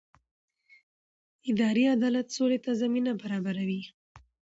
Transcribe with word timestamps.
اداري 1.49 1.83
عدالت 1.95 2.27
سولې 2.37 2.59
ته 2.65 2.71
زمینه 2.81 3.11
برابروي 3.21 3.81